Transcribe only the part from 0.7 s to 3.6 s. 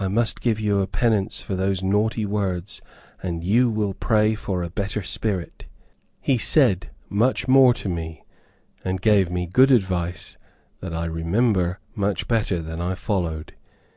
a penance for those naughty words, and